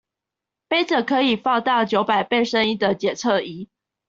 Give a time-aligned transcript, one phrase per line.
[0.67, 3.67] 揹著可以放大九百倍聲音的檢測儀